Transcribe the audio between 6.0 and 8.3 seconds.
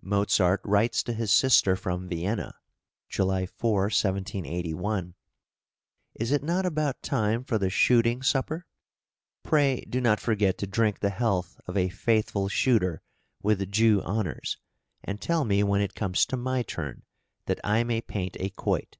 "Is it not about time for the shooting